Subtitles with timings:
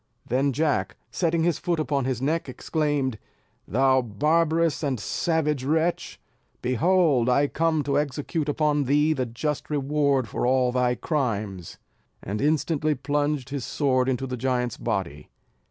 [0.27, 3.19] Then Jack, setting his foot upon his neck, exclaimed,
[3.67, 6.19] "Thou barbarous and savage wretch,
[6.63, 11.77] behold I come to execute upon thee the just reward for all thy crimes;"
[12.23, 15.29] and instantly plunged his sword into the giant's body.